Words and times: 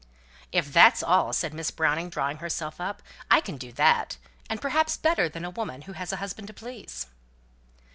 "If 0.51 0.73
that's 0.73 1.03
all!" 1.03 1.31
said 1.31 1.53
Miss 1.53 1.69
Browning, 1.69 2.09
drawing 2.09 2.37
herself 2.37 2.81
up, 2.81 3.03
"I 3.29 3.39
can 3.39 3.57
do 3.57 3.71
that; 3.73 4.17
and, 4.49 4.59
perhaps, 4.59 4.97
better 4.97 5.29
than 5.29 5.45
a 5.45 5.51
woman 5.51 5.83
who 5.83 5.93
has 5.93 6.11
a 6.11 6.17
husband 6.17 6.47
to 6.47 6.55
please." 6.55 7.05